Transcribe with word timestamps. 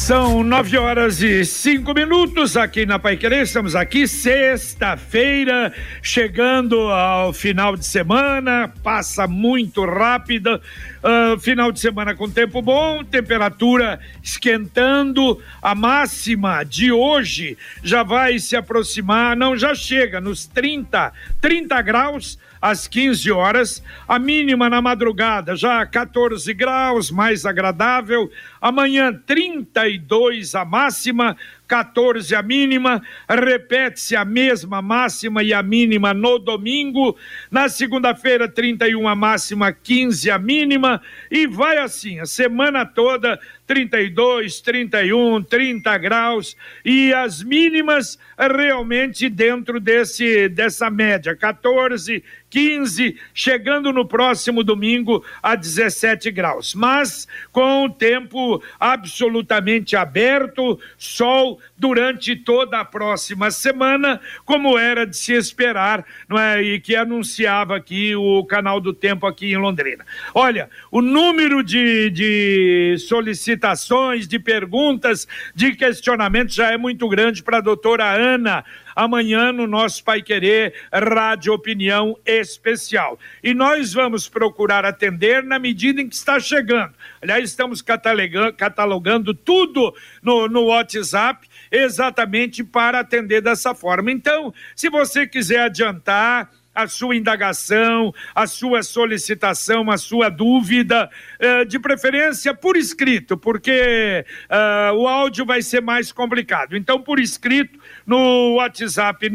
São 0.00 0.42
nove 0.42 0.78
horas 0.78 1.20
e 1.20 1.44
cinco 1.44 1.92
minutos 1.92 2.56
aqui 2.56 2.86
na 2.86 2.98
Pai 2.98 3.18
Querer. 3.18 3.42
Estamos 3.42 3.76
aqui 3.76 4.08
sexta-feira, 4.08 5.72
chegando 6.02 6.80
ao 6.88 7.34
final 7.34 7.76
de 7.76 7.86
semana. 7.86 8.72
Passa 8.82 9.28
muito 9.28 9.84
rápido. 9.84 10.60
Uh, 11.04 11.38
final 11.38 11.70
de 11.70 11.80
semana 11.80 12.14
com 12.14 12.30
tempo 12.30 12.62
bom, 12.62 13.04
temperatura 13.04 14.00
esquentando. 14.22 15.38
A 15.60 15.74
máxima 15.74 16.64
de 16.64 16.90
hoje 16.90 17.58
já 17.82 18.02
vai 18.02 18.38
se 18.38 18.56
aproximar, 18.56 19.36
não, 19.36 19.54
já 19.54 19.74
chega 19.74 20.18
nos 20.18 20.46
30, 20.46 21.12
30 21.42 21.82
graus 21.82 22.38
às 22.60 22.86
15 22.86 23.30
horas. 23.30 23.82
A 24.06 24.18
mínima 24.18 24.68
na 24.68 24.82
madrugada 24.82 25.56
já 25.56 25.84
14 25.86 26.52
graus, 26.52 27.10
mais 27.10 27.46
agradável. 27.46 28.30
Amanhã 28.60 29.12
32 29.12 30.54
a 30.54 30.64
máxima, 30.64 31.36
14 31.70 32.34
a 32.34 32.42
mínima, 32.42 33.00
repete-se 33.28 34.16
a 34.16 34.24
mesma 34.24 34.82
máxima 34.82 35.40
e 35.40 35.54
a 35.54 35.62
mínima 35.62 36.12
no 36.12 36.36
domingo, 36.36 37.16
na 37.48 37.68
segunda-feira 37.68 38.48
31 38.48 39.06
a 39.06 39.14
máxima, 39.14 39.72
15 39.72 40.32
a 40.32 40.36
mínima. 40.36 41.00
E 41.30 41.46
vai 41.46 41.78
assim 41.78 42.18
a 42.18 42.26
semana 42.26 42.84
toda 42.84 43.38
32, 43.68 44.60
31, 44.60 45.44
30 45.44 45.96
graus. 45.98 46.56
E 46.84 47.14
as 47.14 47.40
mínimas 47.40 48.18
realmente 48.36 49.28
dentro 49.28 49.78
desse 49.78 50.48
dessa 50.48 50.90
média, 50.90 51.36
14, 51.36 52.24
15, 52.50 53.16
chegando 53.32 53.92
no 53.92 54.04
próximo 54.04 54.64
domingo 54.64 55.24
a 55.40 55.54
17 55.54 56.32
graus. 56.32 56.74
Mas 56.74 57.28
com 57.52 57.84
o 57.84 57.90
tempo 57.90 58.60
absolutamente 58.80 59.94
aberto, 59.94 60.80
sol 60.98 61.59
durante 61.76 62.36
toda 62.36 62.80
a 62.80 62.84
próxima 62.84 63.50
semana, 63.50 64.20
como 64.44 64.78
era 64.78 65.06
de 65.06 65.16
se 65.16 65.32
esperar, 65.32 66.04
não 66.28 66.38
é? 66.38 66.62
E 66.62 66.80
que 66.80 66.94
anunciava 66.94 67.76
aqui 67.76 68.14
o 68.14 68.44
canal 68.44 68.80
do 68.80 68.92
Tempo 68.92 69.26
aqui 69.26 69.52
em 69.52 69.56
Londrina. 69.56 70.04
Olha, 70.34 70.68
o 70.90 71.00
número 71.00 71.62
de, 71.62 72.10
de 72.10 72.96
solicitações, 73.08 74.28
de 74.28 74.38
perguntas, 74.38 75.26
de 75.54 75.74
questionamentos 75.74 76.54
já 76.54 76.70
é 76.70 76.76
muito 76.76 77.08
grande 77.08 77.42
para 77.42 77.58
a 77.58 77.62
doutora 77.62 78.04
Ana 78.04 78.64
amanhã 78.94 79.52
no 79.52 79.66
nosso 79.66 80.04
Pai 80.04 80.22
Querer 80.22 80.74
Rádio 80.92 81.52
Opinião 81.52 82.18
Especial. 82.24 83.18
E 83.42 83.54
nós 83.54 83.92
vamos 83.92 84.28
procurar 84.28 84.84
atender 84.84 85.42
na 85.42 85.58
medida 85.58 86.00
em 86.00 86.08
que 86.08 86.14
está 86.14 86.38
chegando. 86.38 86.92
Aliás, 87.22 87.44
estamos 87.44 87.80
catalogando, 87.80 88.52
catalogando 88.52 89.34
tudo 89.34 89.94
no, 90.22 90.48
no 90.48 90.66
WhatsApp 90.66 91.48
exatamente 91.70 92.64
para 92.64 93.00
atender 93.00 93.40
dessa 93.40 93.74
forma. 93.74 94.10
Então, 94.10 94.52
se 94.74 94.88
você 94.88 95.26
quiser 95.26 95.60
adiantar 95.60 96.50
a 96.74 96.86
sua 96.86 97.16
indagação, 97.16 98.14
a 98.34 98.46
sua 98.46 98.82
solicitação, 98.82 99.90
a 99.90 99.98
sua 99.98 100.28
dúvida, 100.28 101.10
eh, 101.38 101.64
de 101.64 101.78
preferência 101.78 102.54
por 102.54 102.76
escrito, 102.76 103.36
porque 103.36 104.24
uh, 104.48 104.94
o 104.94 105.08
áudio 105.08 105.44
vai 105.44 105.62
ser 105.62 105.82
mais 105.82 106.12
complicado. 106.12 106.76
Então, 106.76 107.02
por 107.02 107.18
escrito, 107.18 107.78
no 108.06 108.54
WhatsApp 108.54 109.28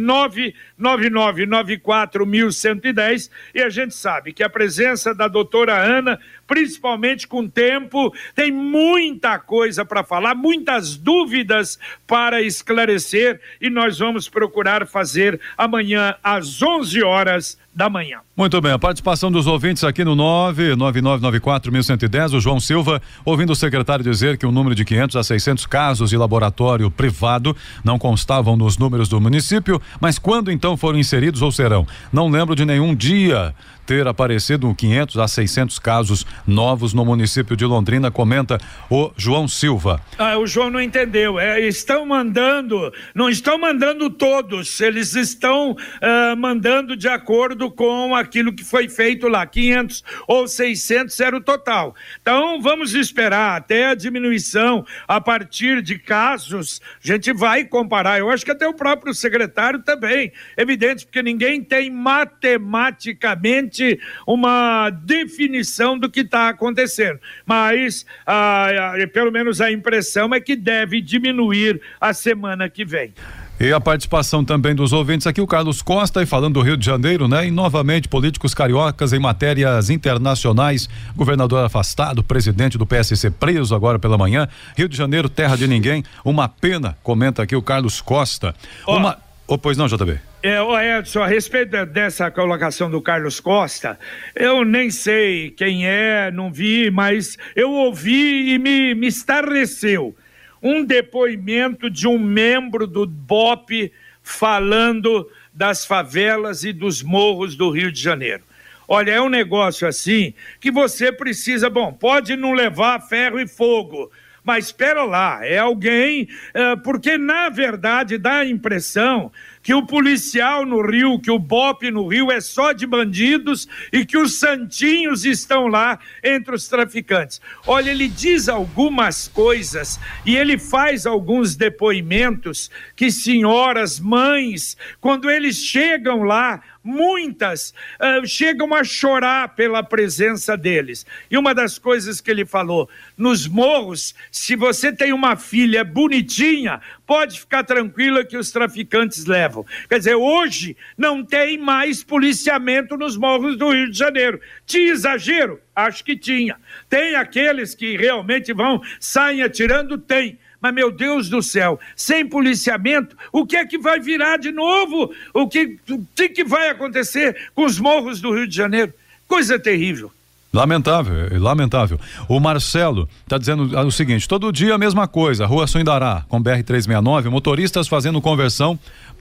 999941110, 0.79 3.29
e 3.53 3.61
a 3.61 3.69
gente 3.69 3.93
sabe 3.95 4.33
que 4.33 4.41
a 4.43 4.49
presença 4.49 5.13
da 5.13 5.27
doutora 5.27 5.77
Ana, 5.77 6.19
principalmente 6.45 7.27
com 7.27 7.47
tempo, 7.47 8.13
tem 8.33 8.51
muita 8.51 9.37
coisa 9.39 9.85
para 9.85 10.03
falar, 10.03 10.35
muitas 10.35 10.97
dúvidas 10.97 11.79
para 12.05 12.41
esclarecer, 12.41 13.39
e 13.61 13.69
nós 13.69 13.99
vamos 13.99 14.27
procurar 14.27 14.85
fazer 14.87 15.39
amanhã 15.57 16.15
às 16.23 16.61
11 16.61 17.01
horas 17.03 17.57
da 17.75 17.89
manhã. 17.89 18.19
Muito 18.37 18.61
bem, 18.61 18.71
a 18.71 18.79
participação 18.79 19.31
dos 19.31 19.47
ouvintes 19.47 19.83
aqui 19.83 20.05
no 20.05 20.15
999941110, 20.15 22.33
o 22.33 22.39
João 22.39 22.59
Silva, 22.59 23.01
ouvindo 23.25 23.51
o 23.51 23.55
secretário 23.55 24.03
dizer 24.03 24.37
que 24.37 24.45
o 24.45 24.51
número 24.51 24.73
de 24.73 24.85
500 24.85 25.15
a 25.17 25.23
600 25.23 25.65
casos 25.65 26.09
de 26.09 26.17
laboratório 26.17 26.89
privado 26.89 27.55
não 27.83 27.99
constavam 27.99 28.55
nos 28.55 28.77
números 28.77 29.09
do 29.09 29.19
município, 29.19 29.81
mas 29.99 30.17
quando 30.17 30.51
então 30.51 30.77
foram 30.77 30.97
inseridos 30.97 31.41
ou 31.41 31.51
serão? 31.51 31.85
Não 32.13 32.29
lembro 32.29 32.55
de 32.55 32.63
nenhum 32.63 32.95
dia 32.95 33.53
ter 33.85 34.07
aparecido 34.07 34.73
500 34.73 35.17
a 35.17 35.27
600 35.27 35.79
casos 35.79 36.25
novos 36.45 36.93
no 36.93 37.05
município 37.05 37.55
de 37.55 37.65
Londrina, 37.65 38.09
comenta 38.09 38.57
o 38.89 39.11
João 39.15 39.47
Silva. 39.47 40.01
Ah, 40.17 40.37
o 40.37 40.47
João 40.47 40.69
não 40.69 40.81
entendeu. 40.81 41.39
É, 41.39 41.59
estão 41.61 42.05
mandando, 42.05 42.91
não 43.13 43.29
estão 43.29 43.57
mandando 43.57 44.09
todos, 44.09 44.79
eles 44.81 45.15
estão 45.15 45.75
ah, 46.01 46.35
mandando 46.35 46.95
de 46.95 47.07
acordo 47.07 47.69
com 47.69 48.15
aquilo 48.15 48.53
que 48.53 48.63
foi 48.63 48.89
feito 48.89 49.27
lá. 49.27 49.45
500 49.45 50.03
ou 50.27 50.47
600 50.47 51.19
era 51.19 51.37
o 51.37 51.41
total. 51.41 51.95
Então 52.21 52.61
vamos 52.61 52.93
esperar 52.93 53.57
até 53.57 53.87
a 53.87 53.95
diminuição 53.95 54.85
a 55.07 55.21
partir 55.21 55.81
de 55.81 55.99
casos. 55.99 56.81
A 57.03 57.07
gente 57.07 57.31
vai 57.33 57.65
comparar. 57.65 58.19
Eu 58.19 58.29
acho 58.29 58.43
que 58.43 58.51
até 58.51 58.67
o 58.67 58.73
próprio 58.73 59.13
secretário 59.13 59.79
também. 59.79 60.31
Evidente, 60.57 61.05
porque 61.05 61.21
ninguém 61.21 61.63
tem 61.63 61.91
matematicamente 61.91 63.74
realmente 63.75 63.99
uma 64.25 64.89
definição 64.89 65.97
do 65.97 66.09
que 66.09 66.21
está 66.21 66.49
acontecendo. 66.49 67.19
Mas, 67.45 68.05
ah, 68.25 68.69
pelo 69.13 69.31
menos 69.31 69.59
a 69.61 69.71
impressão 69.71 70.33
é 70.33 70.39
que 70.39 70.55
deve 70.55 71.01
diminuir 71.01 71.81
a 71.99 72.13
semana 72.13 72.69
que 72.69 72.85
vem. 72.85 73.13
E 73.57 73.71
a 73.71 73.79
participação 73.79 74.43
também 74.43 74.75
dos 74.75 74.91
ouvintes 74.91 75.25
aqui, 75.25 75.39
o 75.39 75.47
Carlos 75.47 75.81
Costa, 75.81 76.21
e 76.21 76.25
falando 76.25 76.55
do 76.55 76.61
Rio 76.61 76.75
de 76.75 76.85
Janeiro, 76.85 77.25
né? 77.25 77.47
E 77.47 77.51
novamente, 77.51 78.05
políticos 78.05 78.53
cariocas 78.53 79.13
em 79.13 79.19
matérias 79.19 79.89
internacionais, 79.89 80.89
governador 81.15 81.63
afastado, 81.63 82.21
presidente 82.21 82.77
do 82.77 82.85
PSC 82.85 83.29
preso 83.31 83.73
agora 83.73 83.97
pela 83.97 84.17
manhã. 84.17 84.49
Rio 84.75 84.89
de 84.89 84.97
Janeiro, 84.97 85.29
terra 85.29 85.55
de 85.55 85.67
ninguém, 85.67 86.03
uma 86.25 86.49
pena, 86.49 86.97
comenta 87.01 87.43
aqui 87.43 87.55
o 87.55 87.61
Carlos 87.61 88.01
Costa. 88.01 88.53
Oh. 88.85 88.97
Uma. 88.97 89.17
Oh, 89.47 89.57
pois 89.57 89.77
não, 89.77 89.87
JB. 89.87 90.19
É, 90.47 90.99
Edson, 90.99 91.23
a 91.23 91.25
respeito 91.25 91.87
dessa 91.87 92.29
colocação 92.29 92.87
do 92.87 93.01
Carlos 93.01 93.39
Costa, 93.39 93.97
eu 94.35 94.63
nem 94.63 94.91
sei 94.91 95.49
quem 95.49 95.87
é, 95.87 96.29
não 96.29 96.51
vi, 96.51 96.91
mas 96.91 97.35
eu 97.55 97.71
ouvi 97.71 98.53
e 98.53 98.59
me, 98.59 98.93
me 98.93 99.07
estarreceu 99.07 100.15
um 100.61 100.85
depoimento 100.85 101.89
de 101.89 102.07
um 102.07 102.19
membro 102.19 102.85
do 102.85 103.07
BOP 103.07 103.91
falando 104.21 105.27
das 105.51 105.83
favelas 105.83 106.63
e 106.63 106.71
dos 106.71 107.01
morros 107.01 107.55
do 107.55 107.71
Rio 107.71 107.91
de 107.91 107.99
Janeiro. 107.99 108.43
Olha, 108.87 109.13
é 109.13 109.21
um 109.21 109.29
negócio 109.29 109.87
assim 109.87 110.31
que 110.59 110.69
você 110.69 111.11
precisa, 111.11 111.71
bom, 111.71 111.91
pode 111.91 112.35
não 112.35 112.53
levar 112.53 113.01
ferro 113.01 113.39
e 113.39 113.47
fogo, 113.47 114.11
mas 114.43 114.65
espera 114.65 115.03
lá, 115.03 115.43
é 115.43 115.57
alguém, 115.57 116.29
é, 116.53 116.75
porque 116.75 117.17
na 117.17 117.49
verdade 117.49 118.19
dá 118.19 118.37
a 118.41 118.45
impressão 118.45 119.31
que 119.65 119.73
o 119.73 119.83
policial 119.83 120.63
no 120.63 120.79
Rio, 120.79 121.19
que 121.19 121.31
o 121.31 121.39
BOP 121.39 121.89
no 121.89 122.07
Rio 122.07 122.31
é 122.31 122.39
só 122.39 122.71
de 122.71 122.85
bandidos 122.85 123.67
e 123.91 124.05
que 124.05 124.15
os 124.15 124.37
santinhos 124.37 125.25
estão 125.25 125.65
lá 125.65 125.97
entre 126.23 126.53
os 126.53 126.67
traficantes. 126.67 127.41
Olha, 127.65 127.89
ele 127.89 128.07
diz 128.07 128.47
algumas 128.47 129.27
coisas 129.27 129.99
e 130.23 130.37
ele 130.37 130.59
faz 130.59 131.07
alguns 131.07 131.55
depoimentos 131.55 132.69
que 132.95 133.09
senhoras, 133.09 133.99
mães, 133.99 134.77
quando 135.01 135.31
eles 135.31 135.57
chegam 135.57 136.21
lá, 136.21 136.61
muitas 136.85 137.73
uh, 137.99 138.25
chegam 138.25 138.73
a 138.73 138.83
chorar 138.83 139.55
pela 139.55 139.81
presença 139.81 140.55
deles. 140.55 141.05
E 141.29 141.37
uma 141.37 141.53
das 141.53 141.79
coisas 141.79 142.21
que 142.21 142.29
ele 142.29 142.45
falou: 142.45 142.87
nos 143.17 143.47
morros, 143.47 144.13
se 144.31 144.55
você 144.55 144.93
tem 144.93 145.11
uma 145.11 145.35
filha 145.35 145.83
bonitinha, 145.83 146.79
pode 147.05 147.39
ficar 147.39 147.63
tranquila 147.63 148.23
que 148.23 148.37
os 148.37 148.51
traficantes 148.51 149.25
levam. 149.25 149.65
Quer 149.89 149.97
dizer, 149.97 150.15
hoje 150.15 150.77
não 150.97 151.23
tem 151.23 151.57
mais 151.57 152.03
policiamento 152.03 152.95
nos 152.95 153.17
morros 153.17 153.57
do 153.57 153.71
Rio 153.71 153.89
de 153.89 153.97
Janeiro. 153.97 154.39
Tinha 154.65 154.91
exagero? 154.91 155.59
Acho 155.75 156.03
que 156.03 156.15
tinha. 156.15 156.57
Tem 156.87 157.15
aqueles 157.15 157.73
que 157.73 157.97
realmente 157.97 158.53
vão, 158.53 158.81
saem 158.99 159.41
atirando? 159.41 159.97
Tem 159.97 160.39
Mas, 160.65 160.73
meu 160.73 160.89
Deus 160.89 161.29
do 161.29 161.43
céu, 161.43 161.79
sem 161.95 162.27
policiamento, 162.27 163.15
o 163.31 163.45
que 163.45 163.55
é 163.55 163.67
que 163.67 163.77
vai 163.77 163.99
virar 163.99 164.37
de 164.37 164.51
novo? 164.51 165.13
O 165.31 165.47
que, 165.47 165.77
o 165.87 166.03
que, 166.15 166.27
que 166.27 166.43
vai 166.43 166.69
acontecer 166.69 167.51
com 167.53 167.65
os 167.65 167.77
morros 167.77 168.19
do 168.19 168.33
Rio 168.33 168.47
de 168.47 168.55
Janeiro? 168.55 168.91
Coisa 169.27 169.59
terrível. 169.59 170.11
Lamentável, 170.55 171.27
lamentável. 171.37 171.99
O 172.29 172.39
Marcelo 172.39 173.09
está 173.23 173.37
dizendo 173.37 173.77
o 173.77 173.91
seguinte: 173.91 174.25
todo 174.25 174.53
dia 174.53 174.73
a 174.73 174.77
mesma 174.77 175.05
coisa, 175.05 175.45
Rua 175.45 175.67
Suindará, 175.67 176.23
com 176.29 176.41
BR-369, 176.41 177.25
motoristas 177.25 177.89
fazendo 177.89 178.21
conversão 178.21 178.79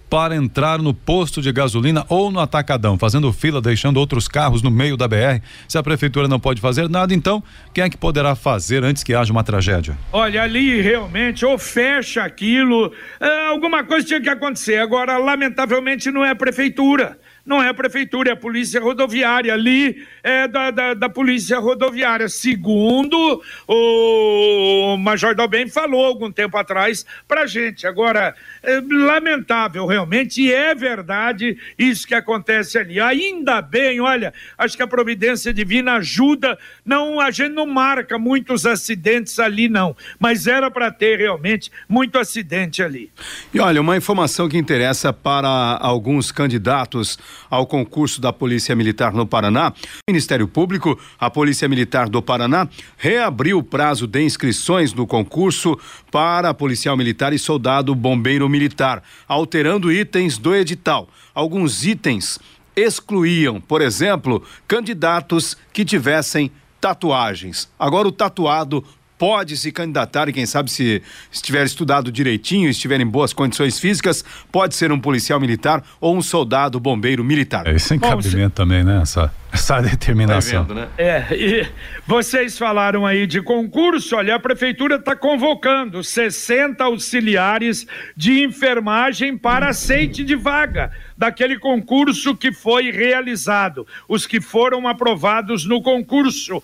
para 0.09 0.37
entrar 0.37 0.79
no 0.79 0.95
posto 0.95 1.43
de 1.43 1.51
gasolina 1.51 2.07
ou 2.09 2.31
no 2.31 2.39
atacadão, 2.39 2.97
fazendo 2.97 3.33
fila, 3.33 3.61
deixando 3.61 3.97
outros 3.97 4.29
carros 4.29 4.63
no 4.63 4.71
meio 4.71 4.97
da 4.97 5.09
BR. 5.09 5.43
Se 5.67 5.77
a 5.77 5.83
prefeitura 5.83 6.29
não 6.29 6.39
pode 6.39 6.61
fazer 6.61 6.89
nada, 6.89 7.13
então 7.13 7.43
quem 7.73 7.83
é 7.83 7.91
que 7.91 7.97
poderá 7.97 8.37
fazer 8.37 8.85
antes 8.85 9.03
que 9.03 9.13
haja 9.13 9.33
uma 9.33 9.43
tragédia? 9.43 9.99
Olha, 10.13 10.41
ali 10.41 10.81
realmente, 10.81 11.45
ou 11.45 11.59
fecha 11.59 12.23
aquilo, 12.23 12.93
é, 13.19 13.49
alguma 13.49 13.83
coisa 13.83 14.07
tinha 14.07 14.21
que 14.21 14.29
acontecer. 14.29 14.77
Agora, 14.77 15.19
lamentavelmente, 15.19 16.13
não 16.13 16.25
é 16.25 16.31
a 16.31 16.37
prefeitura 16.37 17.19
não 17.44 17.62
é 17.62 17.69
a 17.69 17.75
prefeitura, 17.75 18.31
é 18.31 18.32
a 18.32 18.37
polícia 18.37 18.81
rodoviária. 18.81 19.52
Ali 19.52 20.06
é 20.23 20.49
da, 20.49 20.70
da, 20.70 20.94
da 20.94 21.08
polícia 21.08 21.58
rodoviária. 21.58 22.29
Segundo 22.29 23.43
o 23.69 24.96
Major 24.96 25.35
Dalben 25.35 25.69
falou 25.69 26.05
algum 26.05 26.32
tempo 26.32 26.56
atrás 26.56 27.05
para 27.29 27.46
gente. 27.46 27.87
Agora, 27.87 28.35
é 28.62 28.81
lamentável 28.81 29.87
realmente, 29.87 30.43
e 30.43 30.52
é 30.52 30.75
verdade 30.75 31.58
isso 31.79 32.06
que 32.06 32.14
acontece 32.14 32.79
ali. 32.79 32.99
Ainda 33.00 33.61
bem, 33.61 34.00
olha, 34.00 34.32
acho 34.56 34.76
que 34.76 34.82
a 34.82 34.87
providência 34.87 35.52
divina 35.52 35.94
ajuda. 35.94 36.58
Não, 36.85 37.20
a 37.20 37.31
gente 37.31 37.52
não 37.52 37.67
marca 37.67 38.19
muitos 38.19 38.64
acidentes 38.64 39.38
ali, 39.38 39.69
não, 39.69 39.94
mas 40.19 40.47
era 40.47 40.70
para 40.70 40.90
ter 40.90 41.19
realmente 41.19 41.70
muito 41.88 42.19
acidente 42.19 42.82
ali. 42.82 43.11
E 43.52 43.61
olha, 43.61 43.81
uma 43.81 43.97
informação 43.97 44.49
que 44.49 44.56
interessa 44.56 45.12
para 45.12 45.79
alguns 45.81 46.32
candidatos 46.32 47.19
ao 47.51 47.67
concurso 47.67 48.21
da 48.21 48.33
Polícia 48.33 48.75
Militar 48.75 49.13
no 49.13 49.27
Paraná, 49.27 49.73
o 50.09 50.11
Ministério 50.11 50.49
Público, 50.49 50.99
a 51.19 51.31
Polícia 51.31 51.69
Militar 51.69 52.09
do 52.09 52.23
Paraná, 52.23 52.69
reabriu 52.97 53.59
o 53.59 53.63
prazo 53.63 54.07
de 54.07 54.23
inscrições 54.23 54.93
no 54.93 55.07
concurso 55.07 55.79
para 56.11 56.55
policial 56.55 56.97
militar 56.97 57.33
e 57.33 57.39
soldado 57.39 57.95
bombeiro 57.95 58.49
militar, 58.49 59.03
alterando 59.29 59.93
itens 59.93 60.39
do 60.39 60.55
edital. 60.55 61.09
Alguns 61.35 61.85
itens 61.85 62.39
excluíam, 62.77 63.61
por 63.61 63.81
exemplo, 63.81 64.43
candidatos 64.67 65.57
que 65.73 65.85
tivessem 65.85 66.51
tatuagens. 66.81 67.69
Agora 67.79 68.09
o 68.09 68.13
tatuado 68.13 68.85
pode 69.19 69.56
se 69.56 69.70
candidatar 69.70 70.28
e 70.28 70.32
quem 70.32 70.46
sabe 70.46 70.70
se 70.70 71.02
estiver 71.31 71.64
estudado 71.64 72.11
direitinho, 72.11 72.69
estiver 72.69 73.00
em 73.00 73.06
boas 73.06 73.32
condições 73.32 73.78
físicas, 73.78 74.25
pode 74.50 74.75
ser 74.75 74.93
um 74.93 75.00
policial 75.00 75.40
militar 75.40 75.82
ou 76.00 76.16
um 76.16 76.22
soldado 76.22 76.78
bombeiro 76.81 77.25
militar. 77.25 77.66
É, 77.66 77.76
isso 77.76 77.94
é 77.94 77.99
cabimento 77.99 78.55
também, 78.55 78.82
né? 78.84 79.00
Essa, 79.02 79.32
essa 79.55 79.81
determinação. 79.83 80.65
Vendo, 80.65 80.75
né? 80.75 80.89
É, 80.99 81.27
e 81.33 81.67
vocês 82.06 82.59
falaram 82.59 83.06
aí 83.06 83.27
de 83.27 83.41
concurso, 83.41 84.17
olha, 84.17 84.35
a 84.35 84.41
prefeitura 84.41 84.97
está 84.97 85.15
convocando 85.15 86.03
60 86.03 86.83
auxiliares 86.83 87.87
de 88.17 88.43
enfermagem 88.43 89.39
para 89.39 89.69
aceite 89.69 90.25
de 90.25 90.35
vaga 90.35 90.91
daquele 91.17 91.59
concurso 91.59 92.37
que 92.37 92.53
foi 92.53 92.91
realizado, 92.91 93.87
os 94.09 94.27
que 94.27 94.41
foram 94.41 94.87
aprovados 94.89 95.65
no 95.65 95.81
concurso. 95.81 96.59
Uh, 96.59 96.62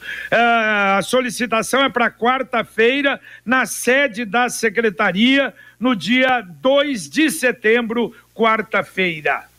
a 0.99 1.03
solicitação 1.03 1.85
é 1.85 1.89
para 1.89 2.11
quarta-feira, 2.11 3.21
na 3.47 3.65
sede 3.65 4.25
da 4.25 4.49
secretaria, 4.49 5.55
no 5.79 5.95
dia 5.95 6.41
2 6.41 7.09
de 7.09 7.31
setembro, 7.31 8.15
quarta-feira. 8.35 9.50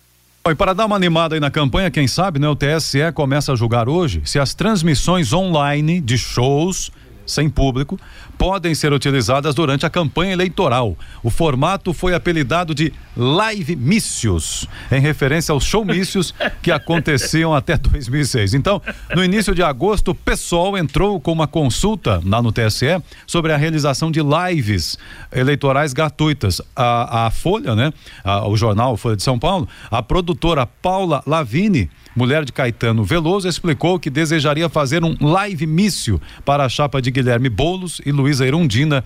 E 0.50 0.56
para 0.56 0.74
dar 0.74 0.88
uma 0.88 0.96
animada 0.96 1.36
aí 1.36 1.40
na 1.40 1.52
campanha, 1.52 1.92
quem 1.92 2.08
sabe, 2.08 2.40
né? 2.40 2.50
O 2.50 2.56
TSE 2.56 3.12
começa 3.14 3.54
a 3.54 3.56
julgar 3.56 3.88
hoje 3.88 4.24
se 4.26 4.40
as 4.40 4.56
transmissões 4.56 5.32
online 5.34 6.02
de 6.02 6.18
shows 6.18 6.90
sem 7.26 7.50
público 7.50 8.00
podem 8.38 8.74
ser 8.74 8.92
utilizadas 8.92 9.54
durante 9.54 9.86
a 9.86 9.90
campanha 9.90 10.34
eleitoral. 10.34 10.98
O 11.22 11.30
formato 11.30 11.94
foi 11.94 12.16
apelidado 12.16 12.74
de 12.74 12.92
Live 13.16 13.76
Mícios, 13.76 14.68
em 14.92 15.00
referência 15.00 15.54
aos 15.54 15.64
showmícios 15.64 16.34
que 16.62 16.72
aconteciam 16.74 17.54
até 17.54 17.78
2006. 17.78 18.54
Então, 18.54 18.82
no 19.16 19.24
início 19.24 19.54
de 19.54 19.62
agosto, 19.62 20.12
o 20.12 20.16
PSOL 20.16 20.78
entrou 20.78 21.20
com 21.20 21.32
uma 21.32 21.48
consulta 21.48 22.22
lá 22.26 22.42
no 22.42 22.52
TSE 22.52 23.02
sobre 23.28 23.54
a 23.54 23.58
realização 23.58 24.12
de 24.12 24.22
lives 24.22 24.98
eleitorais 25.32 25.94
gratuitas. 25.94 26.62
A, 26.76 27.28
a 27.28 27.32
Folha, 27.32 27.76
né? 27.76 27.94
A, 28.24 28.48
o 28.48 28.58
jornal 28.58 28.98
Folha 28.98 29.16
de 29.16 29.24
São 29.24 29.38
Paulo, 29.38 29.68
a 29.90 30.02
produtora 30.02 30.66
Paula 30.66 31.22
Lavini 31.28 31.90
mulher 32.16 32.46
de 32.46 32.52
Caetano 32.52 33.04
Veloso, 33.04 33.48
explicou 33.48 34.00
que 34.00 34.10
desejaria 34.10 34.68
fazer 34.70 35.04
um 35.04 35.16
live 35.20 35.66
mício 35.66 36.22
para 36.46 36.66
a 36.66 36.70
chapa 36.70 37.02
de 37.02 37.12
Guilherme 37.12 37.50
Bolos 37.50 38.02
e 38.06 38.12
Luísa 38.12 38.46
Erundina 38.46 39.04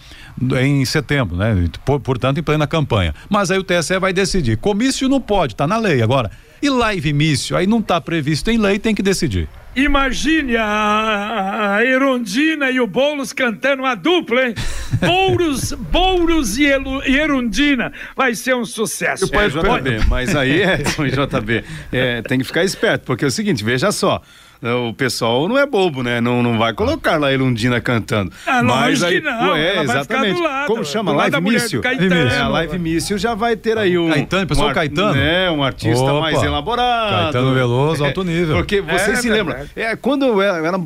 em 0.61 0.83
setembro, 0.85 1.35
né? 1.35 1.69
Portanto, 2.03 2.39
em 2.39 2.43
plena 2.43 2.67
campanha. 2.67 3.13
Mas 3.29 3.51
aí 3.51 3.59
o 3.59 3.63
TSE 3.63 3.99
vai 3.99 4.13
decidir. 4.13 4.57
Comício 4.57 5.07
não 5.07 5.21
pode, 5.21 5.55
tá 5.55 5.67
na 5.67 5.77
lei 5.77 6.01
agora. 6.01 6.31
E 6.65 6.69
live 6.71 7.13
mício, 7.13 7.55
aí 7.55 7.67
não 7.67 7.77
está 7.77 8.01
previsto 8.01 8.49
em 8.49 8.57
lei, 8.57 8.79
tem 8.79 8.95
que 8.95 9.03
decidir. 9.03 9.47
Imagine 9.75 10.57
a, 10.57 11.75
a 11.75 11.85
Erundina 11.85 12.71
e 12.71 12.79
o 12.79 12.87
Boulos 12.87 13.31
cantando 13.31 13.83
uma 13.83 13.93
dupla, 13.93 14.47
hein? 14.47 14.55
Boulos, 14.99 15.73
Boulos 15.73 16.57
e, 16.57 16.63
e 16.63 17.15
Erundina. 17.17 17.93
Vai 18.15 18.33
ser 18.33 18.55
um 18.55 18.65
sucesso. 18.65 19.29
É, 19.31 19.47
JB, 19.47 20.07
mas 20.07 20.35
aí 20.35 20.63
é, 20.63 20.77
JB, 20.77 21.63
é, 21.91 22.23
tem 22.23 22.39
que 22.39 22.43
ficar 22.45 22.63
esperto, 22.63 23.05
porque 23.05 23.25
é 23.25 23.27
o 23.27 23.31
seguinte, 23.31 23.63
veja 23.63 23.91
só 23.91 24.23
o 24.61 24.93
pessoal 24.93 25.47
não 25.47 25.57
é 25.57 25.65
bobo, 25.65 26.01
né? 26.03 26.19
Não, 26.21 26.41
não 26.41 26.57
vai 26.57 26.73
colocar 26.73 27.19
lá 27.19 27.27
a 27.27 27.33
Erundina 27.33 27.79
cantando. 27.81 28.31
Ah, 28.45 28.63
mas 28.63 29.03
aí, 29.03 29.15
que 29.15 29.21
não. 29.21 29.55
É, 29.55 29.81
exatamente. 29.81 30.41
Lado, 30.41 30.67
Como 30.67 30.83
chama? 30.85 31.13
Live 31.13 31.41
Mício? 31.41 31.81
É, 31.83 32.39
a 32.39 32.47
Live 32.47 32.79
Mício 32.79 33.17
já 33.17 33.33
vai 33.33 33.55
ter 33.55 33.77
aí 33.77 33.97
um. 33.97 34.09
Caetano, 34.09 34.47
pessoal 34.47 34.69
um, 34.69 34.73
Caetano. 34.73 35.19
É, 35.19 35.51
um 35.51 35.63
artista 35.63 36.03
Opa. 36.03 36.19
mais 36.21 36.41
elaborado. 36.41 37.33
Caetano 37.33 37.53
Veloso, 37.53 38.03
alto 38.05 38.23
nível. 38.23 38.55
Porque 38.55 38.81
você 38.81 39.11
é, 39.11 39.15
se 39.15 39.29
lembra, 39.29 39.67
é, 39.75 39.95
quando 39.95 40.25
eu 40.25 40.41
era, 40.41 40.57
eu 40.57 40.65
era 40.65 40.79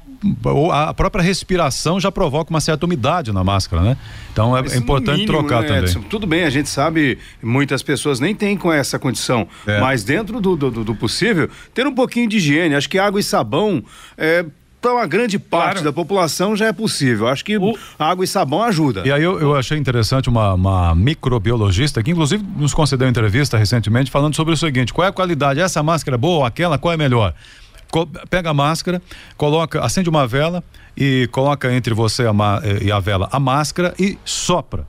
a 0.72 0.94
própria 0.94 1.22
respiração 1.24 2.00
já 2.00 2.12
provoca 2.12 2.50
uma 2.50 2.62
certa 2.62 2.86
umidade 2.86 3.32
na 3.32 3.44
máscara, 3.44 3.82
né? 3.82 3.98
Então 4.32 4.56
é, 4.58 4.62
Mas 4.62 4.74
é 4.74 4.77
importante 4.77 5.20
mínimo, 5.22 5.38
trocar 5.39 5.62
né, 5.62 5.68
também. 5.68 5.84
Edson? 5.84 6.01
Tudo 6.01 6.25
bem, 6.27 6.44
a 6.44 6.50
gente 6.50 6.70
sabe, 6.70 7.18
muitas 7.42 7.84
pessoas 7.84 8.20
nem 8.20 8.34
têm 8.34 8.56
com 8.58 8.72
essa 8.72 8.98
condição, 8.98 9.48
É. 9.68 9.80
mas 9.80 10.03
dentro 10.03 10.39
do, 10.42 10.56
do, 10.56 10.72
do 10.84 10.96
possível, 10.96 11.50
ter 11.74 11.86
um 11.88 11.94
pouquinho 11.94 12.27
de 12.30 12.38
higiene. 12.38 12.75
Acho 12.75 12.89
que 12.89 12.98
água 13.00 13.20
e 13.20 13.24
sabão, 13.24 13.84
é, 14.18 14.46
para 14.82 14.92
uma 14.96 15.08
grande 15.08 15.39
parte 15.39 15.75
Claro. 15.75 15.86
da 15.86 15.94
população 15.94 16.58
já 16.58 16.65
é 16.68 16.74
possível. 16.74 17.27
Acho 17.30 17.46
que 17.46 17.58
O- 17.58 17.77
água 17.98 18.25
e 18.25 18.27
sabão 18.27 18.62
ajuda. 18.63 19.03
E 19.06 19.12
aí 19.13 19.24
eu, 19.24 19.39
eu 19.39 19.56
achei 19.56 19.77
interessante 19.77 20.27
uma, 20.27 20.53
uma 20.56 20.94
microbiologista 20.94 22.03
que 22.03 22.12
inclusive 22.12 22.44
nos 22.58 22.74
concedeu 22.74 23.08
entrevista 23.08 23.58
recentemente 23.58 24.12
falando 24.12 24.36
sobre 24.36 24.53
o 24.53 24.58
seguinte: 24.58 24.94
qual 24.94 25.06
é 25.06 25.10
a 25.10 25.13
qualidade? 25.13 25.62
Essa 25.62 25.82
máscara 25.82 26.15
é 26.15 26.18
boa 26.18 26.39
ou 26.39 26.46
aquela? 26.46 26.77
Qual 26.77 26.94
é 26.94 26.98
melhor? 26.98 27.34
Pega 28.30 28.50
a 28.50 28.54
máscara, 28.54 29.02
coloca, 29.38 29.84
acende 29.84 30.10
uma 30.10 30.26
vela 30.26 30.64
e 30.96 31.28
coloca 31.32 31.72
entre 31.74 31.94
você 31.94 32.26
a 32.26 32.34
e 32.82 32.92
a 32.92 33.00
vela 33.00 33.30
a 33.32 33.40
máscara 33.40 33.94
e 34.00 34.18
sopra. 34.26 34.88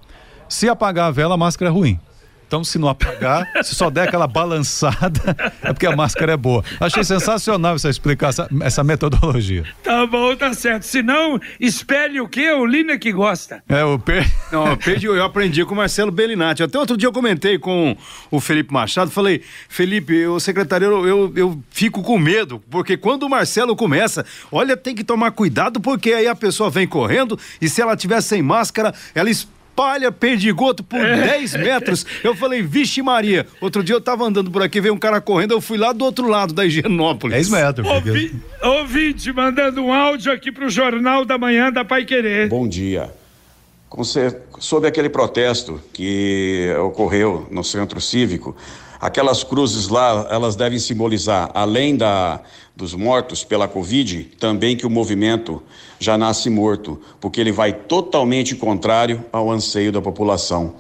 Se 0.49 0.69
apagar 0.69 1.09
a 1.09 1.11
vela, 1.11 1.35
a 1.35 1.39
máscara 1.39 1.71
é 1.71 1.73
ruim. 1.73 1.99
Então, 2.47 2.63
se 2.63 2.79
não 2.79 2.89
apagar, 2.89 3.47
se 3.65 3.75
só 3.75 3.91
der 3.91 4.09
aquela 4.09 4.27
balançada, 4.27 5.37
é 5.63 5.73
porque 5.73 5.87
a 5.87 5.97
máscara 5.97 6.33
é 6.33 6.37
boa. 6.37 6.63
Achei 6.81 7.03
sensacional 7.05 7.75
essa 7.77 7.89
explicação, 7.89 8.47
essa 8.63 8.85
metodologia. 8.85 9.65
Tá 9.83 10.07
bom, 10.07 10.35
tá 10.37 10.53
certo. 10.55 10.83
Se 10.85 11.03
não, 11.03 11.41
espelhe 11.59 12.21
o 12.21 12.29
quê? 12.29 12.51
O 12.53 12.65
Lina 12.67 12.97
que 12.99 13.13
gosta. 13.13 13.63
É 13.69 13.85
o 13.85 13.99
P. 13.99 14.25
Não, 14.53 14.69
eu, 14.69 14.77
perdi- 14.77 15.07
eu 15.07 15.25
aprendi 15.25 15.65
com 15.65 15.75
o 15.75 15.77
Marcelo 15.77 16.11
Bellinati. 16.11 16.63
Até 16.63 16.79
outro 16.79 16.97
dia 16.97 17.09
eu 17.09 17.13
comentei 17.13 17.59
com 17.59 17.97
o 18.31 18.41
Felipe 18.41 18.73
Machado, 18.73 19.11
falei, 19.11 19.43
Felipe, 19.69 20.27
o 20.27 20.39
secretário, 20.41 20.87
eu, 20.87 21.07
eu, 21.07 21.33
eu 21.37 21.63
fico 21.71 22.03
com 22.03 22.19
medo, 22.19 22.63
porque 22.71 22.97
quando 22.97 23.25
o 23.25 23.29
Marcelo 23.31 23.75
começa, 23.77 24.25
olha, 24.53 24.77
tem 24.77 24.95
que 24.95 25.05
tomar 25.05 25.31
cuidado, 25.33 25.81
porque 25.81 26.13
aí 26.13 26.27
a 26.27 26.35
pessoa 26.35 26.71
vem 26.71 26.87
correndo 26.87 27.39
e 27.61 27.69
se 27.69 27.81
ela 27.81 27.97
tiver 27.97 28.21
sem 28.21 28.43
máscara, 28.43 28.93
ela 29.15 29.31
espalha 29.75 30.13
perdigoto 30.13 30.85
por 30.85 31.01
10 31.01 31.55
metros. 31.57 32.07
Eu 32.23 32.37
falei, 32.37 32.63
vixe 32.63 33.03
Maria. 33.03 33.45
Outro 33.61 33.83
dia 33.83 33.97
eu 33.97 34.01
tava 34.01 34.25
andando 34.25 34.49
por 34.51 34.63
aqui, 34.63 34.81
veio 34.81 34.95
um 34.95 34.99
cara 34.99 35.21
correndo, 35.21 35.51
eu 35.53 35.61
fui 35.61 35.77
lá 35.77 35.93
do 35.93 36.05
outro 36.05 36.29
lado 36.29 36.55
da 36.55 36.65
Higienópolis. 36.65 37.35
10 37.35 37.51
metros. 37.51 37.89
Ouvi, 37.89 38.35
ouvinte 38.63 39.33
mandando 39.33 39.83
um 39.83 39.93
áudio 39.93 40.33
aqui 40.33 40.53
pro 40.53 40.71
Jornal 40.71 41.25
da 41.25 41.37
Manhã 41.37 41.73
da 41.73 41.85
Pai 41.85 42.05
Querer. 42.05 42.49
Bom 42.49 42.69
dia. 42.69 43.13
Sobre 44.59 44.89
aquele 44.89 45.09
protesto 45.09 45.81
que 45.93 46.69
ocorreu 46.85 47.47
no 47.51 47.63
centro 47.63 48.01
cívico, 48.01 48.57
aquelas 49.01 49.43
cruzes 49.43 49.89
lá, 49.89 50.27
elas 50.31 50.57
devem 50.57 50.79
simbolizar, 50.79 51.51
além 51.55 51.97
da, 51.97 52.41
dos 52.75 52.95
mortos 52.95 53.45
pela 53.45 53.69
Covid, 53.69 54.25
também 54.39 54.77
que 54.77 54.87
o 54.87 54.91
movimento 54.91 55.63
já 55.99 56.19
nasce 56.19 56.51
morto, 56.51 57.01
porque 57.21 57.41
ele 57.41 57.53
vai 57.53 57.73
totalmente 57.73 58.55
contrário 58.55 59.25
ao 59.33 59.51
anseio 59.51 59.93
da 59.93 60.03
população 60.03 60.75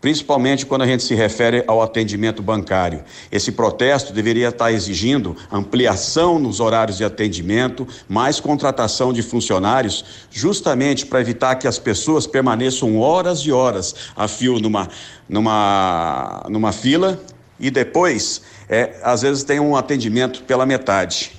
principalmente 0.00 0.64
quando 0.64 0.82
a 0.82 0.86
gente 0.86 1.02
se 1.02 1.14
refere 1.14 1.64
ao 1.66 1.82
atendimento 1.82 2.42
bancário. 2.42 3.02
Esse 3.30 3.52
protesto 3.52 4.12
deveria 4.12 4.48
estar 4.48 4.72
exigindo 4.72 5.36
ampliação 5.50 6.38
nos 6.38 6.60
horários 6.60 6.96
de 6.96 7.04
atendimento, 7.04 7.86
mais 8.08 8.38
contratação 8.38 9.12
de 9.12 9.22
funcionários, 9.22 10.04
justamente 10.30 11.04
para 11.06 11.20
evitar 11.20 11.56
que 11.56 11.66
as 11.66 11.78
pessoas 11.78 12.26
permaneçam 12.26 12.98
horas 12.98 13.40
e 13.40 13.50
horas 13.50 13.94
a 14.16 14.28
fio 14.28 14.60
numa, 14.60 14.88
numa, 15.28 16.46
numa 16.48 16.72
fila 16.72 17.20
e 17.58 17.70
depois, 17.70 18.42
é, 18.68 18.98
às 19.02 19.22
vezes, 19.22 19.44
tem 19.44 19.60
um 19.60 19.76
atendimento 19.76 20.42
pela 20.44 20.66
metade. 20.66 21.32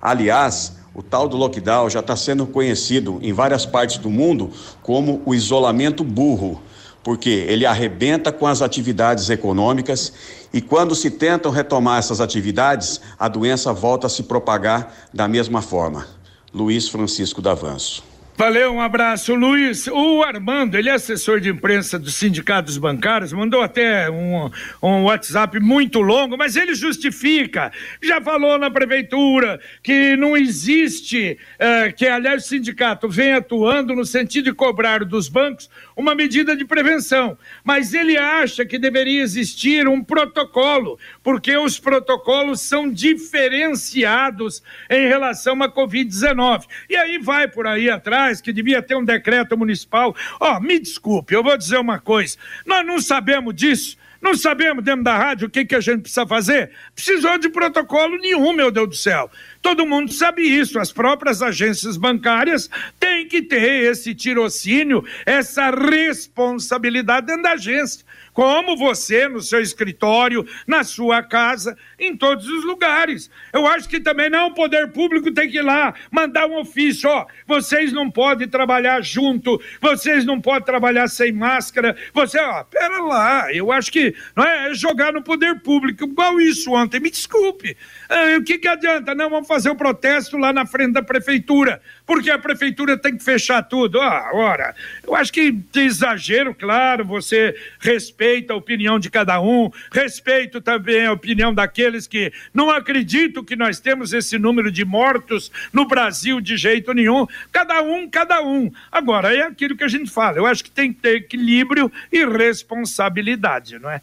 Aliás, 0.00 0.72
o 0.94 1.02
tal 1.02 1.28
do 1.28 1.36
lockdown 1.36 1.88
já 1.88 2.00
está 2.00 2.16
sendo 2.16 2.46
conhecido 2.46 3.18
em 3.22 3.32
várias 3.32 3.64
partes 3.64 3.98
do 3.98 4.10
mundo 4.10 4.50
como 4.82 5.22
o 5.24 5.34
isolamento 5.34 6.02
burro, 6.02 6.60
porque 7.02 7.30
ele 7.30 7.64
arrebenta 7.64 8.32
com 8.32 8.46
as 8.46 8.60
atividades 8.60 9.30
econômicas 9.30 10.12
e 10.52 10.60
quando 10.60 10.94
se 10.94 11.10
tentam 11.10 11.50
retomar 11.50 11.98
essas 11.98 12.20
atividades, 12.20 13.00
a 13.18 13.28
doença 13.28 13.72
volta 13.72 14.06
a 14.06 14.10
se 14.10 14.24
propagar 14.24 14.92
da 15.14 15.28
mesma 15.28 15.62
forma. 15.62 16.06
Luiz 16.52 16.88
Francisco 16.88 17.40
Davanço. 17.40 18.09
Valeu, 18.36 18.72
um 18.72 18.80
abraço, 18.80 19.34
Luiz. 19.34 19.86
O 19.86 20.22
Armando, 20.22 20.74
ele 20.74 20.88
é 20.88 20.92
assessor 20.92 21.40
de 21.40 21.50
imprensa 21.50 21.98
dos 21.98 22.14
sindicatos 22.14 22.78
bancários, 22.78 23.34
mandou 23.34 23.60
até 23.60 24.10
um, 24.10 24.50
um 24.82 25.04
WhatsApp 25.04 25.60
muito 25.60 26.00
longo, 26.00 26.38
mas 26.38 26.56
ele 26.56 26.74
justifica. 26.74 27.70
Já 28.02 28.18
falou 28.18 28.56
na 28.56 28.70
prefeitura 28.70 29.60
que 29.82 30.16
não 30.16 30.34
existe, 30.34 31.36
eh, 31.58 31.92
que 31.92 32.06
aliás 32.06 32.46
o 32.46 32.48
sindicato 32.48 33.10
vem 33.10 33.34
atuando 33.34 33.94
no 33.94 34.06
sentido 34.06 34.44
de 34.44 34.54
cobrar 34.54 35.04
dos 35.04 35.28
bancos 35.28 35.68
uma 35.94 36.14
medida 36.14 36.56
de 36.56 36.64
prevenção, 36.64 37.36
mas 37.62 37.92
ele 37.92 38.16
acha 38.16 38.64
que 38.64 38.78
deveria 38.78 39.20
existir 39.20 39.86
um 39.86 40.02
protocolo, 40.02 40.98
porque 41.22 41.54
os 41.58 41.78
protocolos 41.78 42.62
são 42.62 42.90
diferenciados 42.90 44.62
em 44.88 45.06
relação 45.06 45.62
à 45.62 45.70
Covid-19. 45.70 46.64
E 46.88 46.96
aí 46.96 47.18
vai 47.18 47.46
por 47.46 47.66
aí 47.66 47.90
atrás 47.90 48.29
que 48.38 48.52
devia 48.52 48.82
ter 48.82 48.94
um 48.94 49.04
decreto 49.04 49.56
municipal. 49.56 50.14
Ó, 50.38 50.60
me 50.60 50.78
desculpe, 50.78 51.34
eu 51.34 51.42
vou 51.42 51.56
dizer 51.56 51.78
uma 51.78 51.98
coisa: 51.98 52.36
nós 52.66 52.86
não 52.86 53.00
sabemos 53.00 53.54
disso. 53.54 53.96
Não 54.20 54.34
sabemos 54.34 54.84
dentro 54.84 55.02
da 55.02 55.16
rádio 55.16 55.48
o 55.48 55.50
que, 55.50 55.64
que 55.64 55.74
a 55.74 55.80
gente 55.80 56.02
precisa 56.02 56.26
fazer? 56.26 56.70
Precisou 56.94 57.38
de 57.38 57.48
protocolo 57.48 58.18
nenhum, 58.18 58.52
meu 58.52 58.70
Deus 58.70 58.88
do 58.88 58.94
céu. 58.94 59.30
Todo 59.62 59.86
mundo 59.86 60.12
sabe 60.12 60.42
isso. 60.42 60.78
As 60.78 60.92
próprias 60.92 61.40
agências 61.40 61.96
bancárias 61.96 62.68
têm 62.98 63.26
que 63.26 63.40
ter 63.40 63.90
esse 63.90 64.14
tirocínio, 64.14 65.02
essa 65.24 65.70
responsabilidade 65.70 67.28
dentro 67.28 67.44
da 67.44 67.52
agência. 67.52 68.04
Como 68.32 68.76
você, 68.76 69.28
no 69.28 69.40
seu 69.40 69.60
escritório, 69.60 70.46
na 70.66 70.84
sua 70.84 71.22
casa, 71.22 71.76
em 71.98 72.16
todos 72.16 72.48
os 72.48 72.64
lugares. 72.64 73.30
Eu 73.52 73.66
acho 73.66 73.88
que 73.88 74.00
também 74.00 74.30
não 74.30 74.48
o 74.48 74.54
poder 74.54 74.92
público 74.92 75.32
tem 75.32 75.50
que 75.50 75.58
ir 75.58 75.62
lá 75.62 75.94
mandar 76.10 76.46
um 76.46 76.58
ofício, 76.58 77.10
ó, 77.10 77.26
vocês 77.46 77.92
não 77.92 78.10
podem 78.10 78.48
trabalhar 78.48 79.02
junto, 79.02 79.60
vocês 79.80 80.24
não 80.24 80.40
podem 80.40 80.64
trabalhar 80.64 81.08
sem 81.08 81.32
máscara. 81.32 81.96
Você, 82.14 82.38
ó, 82.38 82.64
pera 82.64 83.02
lá, 83.02 83.52
eu 83.52 83.72
acho 83.72 83.90
que 83.90 84.14
não 84.36 84.44
é, 84.44 84.70
é 84.70 84.74
jogar 84.74 85.12
no 85.12 85.22
poder 85.22 85.60
público, 85.60 86.04
igual 86.04 86.40
isso 86.40 86.72
ontem. 86.72 87.00
Me 87.00 87.10
desculpe. 87.10 87.76
Ah, 88.08 88.38
o 88.38 88.44
que 88.44 88.58
que 88.58 88.68
adianta? 88.68 89.14
Não, 89.14 89.28
vamos 89.28 89.48
fazer 89.48 89.70
o 89.70 89.76
protesto 89.76 90.36
lá 90.36 90.52
na 90.52 90.64
frente 90.66 90.92
da 90.92 91.02
prefeitura, 91.02 91.80
porque 92.06 92.30
a 92.30 92.38
prefeitura 92.38 92.96
tem 92.96 93.16
que 93.16 93.24
fechar 93.24 93.62
tudo. 93.62 94.00
Ah, 94.00 94.30
ora, 94.32 94.74
eu 95.06 95.14
acho 95.14 95.32
que 95.32 95.54
exagero, 95.74 96.54
claro, 96.54 97.04
você 97.04 97.54
respeita 97.80 98.19
a 98.52 98.54
opinião 98.54 98.98
de 98.98 99.08
cada 99.10 99.40
um, 99.40 99.70
respeito 99.90 100.60
também 100.60 101.06
a 101.06 101.12
opinião 101.12 101.54
daqueles 101.54 102.06
que 102.06 102.30
não 102.52 102.68
acreditam 102.68 103.42
que 103.42 103.56
nós 103.56 103.80
temos 103.80 104.12
esse 104.12 104.38
número 104.38 104.70
de 104.70 104.84
mortos 104.84 105.50
no 105.72 105.86
Brasil 105.86 106.40
de 106.40 106.56
jeito 106.56 106.92
nenhum. 106.92 107.26
Cada 107.50 107.80
um, 107.80 108.08
cada 108.08 108.42
um. 108.42 108.70
Agora, 108.92 109.34
é 109.34 109.42
aquilo 109.42 109.76
que 109.76 109.84
a 109.84 109.88
gente 109.88 110.10
fala, 110.10 110.36
eu 110.36 110.46
acho 110.46 110.62
que 110.62 110.70
tem 110.70 110.92
que 110.92 111.00
ter 111.00 111.16
equilíbrio 111.16 111.90
e 112.12 112.24
responsabilidade, 112.26 113.78
não 113.78 113.90
é? 113.90 114.02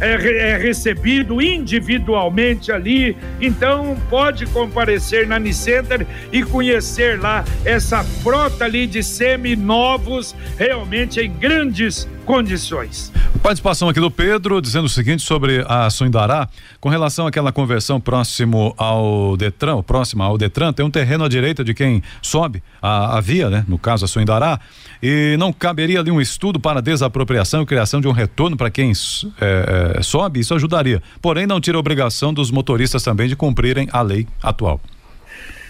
é, 0.00 0.52
é 0.52 0.56
recebido 0.56 1.42
individualmente 1.42 2.72
ali, 2.72 3.16
então 3.40 3.96
pode 4.08 4.46
comparecer 4.46 5.26
na 5.26 5.38
Nicenter 5.38 6.06
e 6.32 6.42
conhecer 6.42 7.20
lá 7.20 7.44
essa 7.64 8.02
frota 8.02 8.64
ali 8.64 8.86
de 8.86 9.02
semi-novos, 9.02 10.34
realmente 10.56 11.20
em 11.20 11.30
grandes 11.32 12.08
condições. 12.24 13.12
Participação 13.42 13.88
aqui 13.88 14.00
do 14.00 14.10
Pedro 14.10 14.60
dizendo 14.60 14.84
o 14.84 14.88
seguinte 14.88 15.22
sobre 15.22 15.64
a 15.68 15.90
Suindará, 15.90 16.48
com 16.80 16.88
relação 16.88 17.26
àquela 17.26 17.50
conversão 17.50 18.00
próximo 18.00 18.74
ao 18.76 19.36
Detran, 19.36 19.82
próxima 19.82 20.24
ao 20.24 20.38
Detran, 20.38 20.72
tem 20.72 20.84
um 20.84 20.90
terreno 20.90 21.24
à 21.24 21.28
direita 21.28 21.64
de 21.64 21.74
quem 21.74 22.02
sobe 22.20 22.62
a, 22.80 23.18
a 23.18 23.20
via, 23.20 23.50
né? 23.50 23.64
No 23.66 23.78
caso 23.78 24.04
a 24.04 24.08
Suindará, 24.08 24.60
e 25.02 25.36
não 25.38 25.52
caberia 25.52 26.00
ali 26.00 26.10
um 26.10 26.20
estudo 26.20 26.60
para 26.60 26.80
desapropriação 26.80 27.62
e 27.62 27.66
criação 27.66 28.00
de 28.00 28.06
um 28.06 28.12
retorno 28.12 28.56
para 28.56 28.70
quem 28.70 28.92
é, 29.40 29.96
é, 29.98 30.02
sobe, 30.02 30.40
isso 30.40 30.54
ajudaria. 30.54 31.02
Porém, 31.20 31.46
não 31.46 31.60
tira 31.60 31.76
a 31.76 31.80
obrigação 31.80 32.32
dos 32.32 32.50
motoristas 32.50 33.02
também 33.02 33.28
de 33.28 33.34
cumprirem 33.34 33.88
a 33.92 34.02
lei 34.02 34.26
atual. 34.42 34.80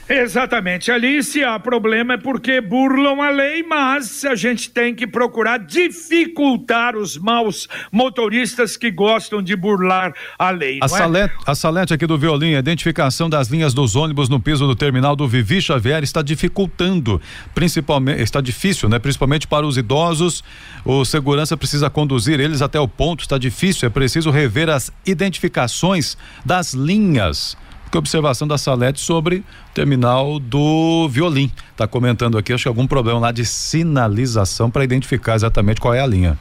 Exatamente. 0.08 0.90
Ali, 0.90 1.22
se 1.22 1.44
há 1.44 1.58
problema, 1.58 2.14
é 2.14 2.16
porque 2.16 2.60
burlam 2.60 3.20
a 3.20 3.30
lei, 3.30 3.62
mas 3.62 4.24
a 4.24 4.34
gente 4.34 4.68
tem 4.70 4.94
que 4.94 5.06
procurar 5.06 5.58
dificultar 5.58 6.96
os 6.96 7.16
maus 7.16 7.68
motoristas 7.90 8.76
que 8.76 8.90
gostam 8.90 9.40
de 9.40 9.54
burlar 9.54 10.12
a 10.38 10.50
lei. 10.50 10.78
A, 10.82 10.86
é? 10.86 10.88
salete, 10.88 11.34
a 11.46 11.54
salete 11.54 11.94
aqui 11.94 12.06
do 12.06 12.18
violino, 12.18 12.56
a 12.56 12.58
identificação 12.60 13.30
das 13.30 13.48
linhas 13.48 13.72
dos 13.72 13.94
ônibus 13.94 14.28
no 14.28 14.40
piso 14.40 14.66
do 14.66 14.74
terminal 14.74 15.14
do 15.14 15.28
Vivi 15.28 15.62
Xavier 15.62 16.02
está 16.02 16.20
dificultando, 16.20 17.20
principalmente, 17.54 18.20
está 18.22 18.40
difícil, 18.40 18.88
né? 18.88 18.98
Principalmente 18.98 19.46
para 19.46 19.64
os 19.64 19.76
idosos. 19.76 20.42
O 20.84 21.04
segurança 21.04 21.56
precisa 21.56 21.88
conduzir 21.88 22.40
eles 22.40 22.60
até 22.60 22.78
o 22.80 22.88
ponto, 22.88 23.20
está 23.20 23.38
difícil, 23.38 23.86
é 23.86 23.90
preciso 23.90 24.30
rever 24.30 24.68
as 24.68 24.90
identificações 25.06 26.16
das 26.44 26.74
linhas 26.74 27.56
que 27.92 27.98
observação 27.98 28.48
da 28.48 28.56
Salete 28.56 29.00
sobre 29.00 29.36
o 29.36 29.44
terminal 29.74 30.40
do 30.40 31.08
Violim. 31.10 31.52
Está 31.70 31.86
comentando 31.86 32.38
aqui, 32.38 32.52
acho 32.52 32.64
que 32.64 32.68
algum 32.68 32.86
problema 32.86 33.20
lá 33.20 33.30
de 33.30 33.44
sinalização 33.44 34.70
para 34.70 34.82
identificar 34.82 35.34
exatamente 35.34 35.80
qual 35.80 35.92
é 35.92 36.00
a 36.00 36.06
linha. 36.06 36.38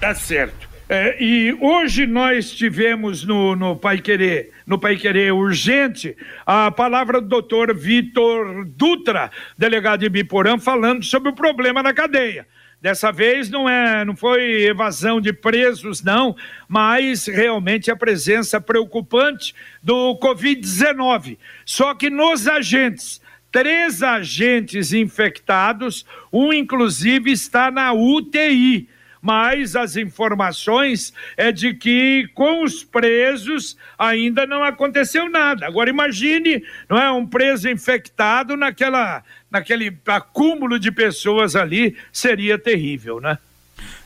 Tá 0.00 0.14
certo. 0.14 0.68
É, 0.88 1.16
e 1.22 1.56
hoje 1.60 2.06
nós 2.06 2.52
tivemos 2.52 3.24
no, 3.24 3.56
no 3.56 3.74
Pai 3.74 3.98
Querer, 3.98 4.52
no 4.66 4.78
Pai 4.78 4.96
Querer 4.96 5.32
Urgente, 5.32 6.16
a 6.46 6.70
palavra 6.70 7.20
do 7.20 7.26
doutor 7.26 7.74
Vitor 7.74 8.64
Dutra, 8.66 9.30
delegado 9.58 10.00
de 10.00 10.08
Biporã, 10.08 10.58
falando 10.58 11.02
sobre 11.02 11.30
o 11.30 11.34
problema 11.34 11.82
na 11.82 11.92
cadeia. 11.92 12.46
Dessa 12.84 13.10
vez 13.10 13.48
não 13.48 13.66
é, 13.66 14.04
não 14.04 14.14
foi 14.14 14.64
evasão 14.64 15.18
de 15.18 15.32
presos 15.32 16.02
não, 16.02 16.36
mas 16.68 17.24
realmente 17.24 17.90
a 17.90 17.96
presença 17.96 18.60
preocupante 18.60 19.54
do 19.82 20.18
COVID-19. 20.18 21.38
Só 21.64 21.94
que 21.94 22.10
nos 22.10 22.46
agentes, 22.46 23.22
três 23.50 24.02
agentes 24.02 24.92
infectados, 24.92 26.04
um 26.30 26.52
inclusive 26.52 27.32
está 27.32 27.70
na 27.70 27.94
UTI 27.94 28.86
mas 29.24 29.74
as 29.74 29.96
informações 29.96 31.14
é 31.34 31.50
de 31.50 31.72
que 31.72 32.28
com 32.34 32.62
os 32.62 32.84
presos 32.84 33.74
ainda 33.98 34.46
não 34.46 34.62
aconteceu 34.62 35.30
nada. 35.30 35.66
Agora 35.66 35.88
imagine, 35.88 36.62
não 36.90 36.98
é 36.98 37.10
um 37.10 37.26
preso 37.26 37.66
infectado 37.70 38.54
naquela 38.54 39.22
naquele 39.50 39.96
acúmulo 40.06 40.78
de 40.78 40.92
pessoas 40.92 41.56
ali, 41.56 41.96
seria 42.12 42.58
terrível, 42.58 43.18
né? 43.18 43.38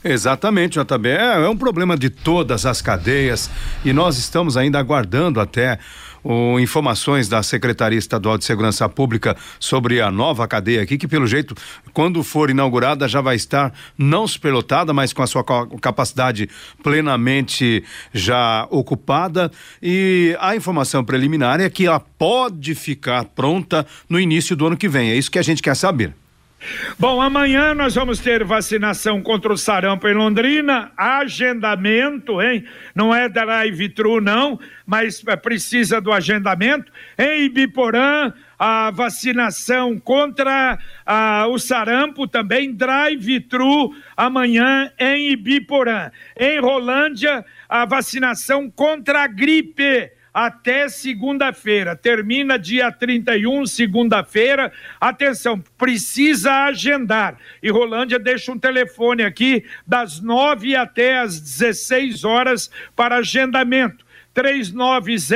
Exatamente, 0.04 0.78
JB. 0.78 1.08
É, 1.08 1.44
é 1.44 1.48
um 1.48 1.56
problema 1.56 1.96
de 1.96 2.10
todas 2.10 2.64
as 2.64 2.80
cadeias 2.80 3.50
e 3.84 3.92
nós 3.92 4.18
estamos 4.18 4.56
ainda 4.56 4.78
aguardando 4.78 5.40
até 5.40 5.80
o, 6.22 6.58
informações 6.58 7.28
da 7.28 7.42
Secretaria 7.42 7.98
Estadual 7.98 8.38
de 8.38 8.44
Segurança 8.44 8.88
Pública 8.88 9.36
sobre 9.58 10.00
a 10.00 10.10
nova 10.10 10.46
cadeia 10.46 10.82
aqui, 10.82 10.98
que 10.98 11.08
pelo 11.08 11.26
jeito, 11.26 11.54
quando 11.92 12.22
for 12.22 12.50
inaugurada, 12.50 13.08
já 13.08 13.20
vai 13.20 13.36
estar 13.36 13.72
não 13.96 14.26
superlotada, 14.26 14.92
mas 14.92 15.12
com 15.12 15.22
a 15.22 15.26
sua 15.26 15.44
capacidade 15.80 16.48
plenamente 16.82 17.84
já 18.12 18.66
ocupada. 18.70 19.50
E 19.82 20.36
a 20.40 20.54
informação 20.54 21.04
preliminar 21.04 21.60
é 21.60 21.68
que 21.68 21.86
ela 21.86 22.00
pode 22.00 22.74
ficar 22.74 23.24
pronta 23.24 23.86
no 24.08 24.18
início 24.18 24.56
do 24.56 24.66
ano 24.66 24.76
que 24.76 24.88
vem. 24.88 25.10
É 25.10 25.16
isso 25.16 25.30
que 25.30 25.38
a 25.38 25.42
gente 25.42 25.62
quer 25.62 25.74
saber. 25.74 26.14
Bom, 26.98 27.20
amanhã 27.20 27.72
nós 27.72 27.94
vamos 27.94 28.18
ter 28.18 28.42
vacinação 28.42 29.22
contra 29.22 29.52
o 29.52 29.56
sarampo 29.56 30.08
em 30.08 30.14
Londrina, 30.14 30.90
agendamento, 30.96 32.42
hein? 32.42 32.64
Não 32.94 33.14
é 33.14 33.28
drive-thru 33.28 34.20
não, 34.20 34.58
mas 34.84 35.22
é, 35.28 35.36
precisa 35.36 36.00
do 36.00 36.12
agendamento. 36.12 36.90
Em 37.16 37.44
Ibiporã, 37.44 38.32
a 38.58 38.90
vacinação 38.90 39.98
contra 39.98 40.76
a, 41.06 41.46
o 41.46 41.60
sarampo 41.60 42.26
também, 42.26 42.72
drive-thru, 42.74 43.94
amanhã 44.16 44.90
em 44.98 45.30
Ibiporã. 45.30 46.10
Em 46.36 46.58
Rolândia, 46.58 47.44
a 47.68 47.84
vacinação 47.84 48.68
contra 48.68 49.22
a 49.22 49.26
gripe 49.28 50.10
até 50.46 50.88
segunda-feira. 50.88 51.96
Termina 51.96 52.56
dia 52.56 52.92
31, 52.92 53.66
segunda-feira. 53.66 54.70
Atenção, 55.00 55.60
precisa 55.76 56.66
agendar. 56.66 57.36
E 57.60 57.68
Rolândia 57.70 58.20
deixa 58.20 58.52
um 58.52 58.58
telefone 58.58 59.24
aqui 59.24 59.64
das 59.84 60.20
9 60.20 60.76
até 60.76 61.18
as 61.18 61.40
16 61.40 62.22
horas 62.22 62.70
para 62.94 63.16
agendamento. 63.16 64.06
3906 64.32 65.28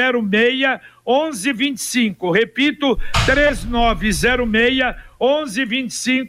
1125. 1.05 2.31
Repito, 2.31 2.97
3906 3.27 4.23
1125 4.23 5.12